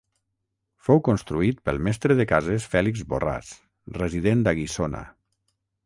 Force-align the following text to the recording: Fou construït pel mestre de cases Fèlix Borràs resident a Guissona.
Fou 0.87 1.01
construït 1.07 1.59
pel 1.69 1.81
mestre 1.89 2.17
de 2.21 2.27
cases 2.33 2.65
Fèlix 2.73 3.07
Borràs 3.13 3.55
resident 4.03 4.45
a 4.55 4.59
Guissona. 4.63 5.09